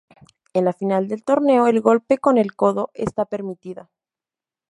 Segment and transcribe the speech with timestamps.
[0.53, 3.91] En la final del torneo el golpe con el codo está permitido.